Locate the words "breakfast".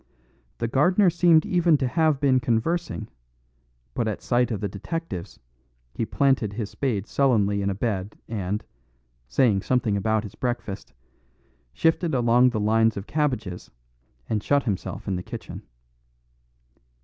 10.33-10.91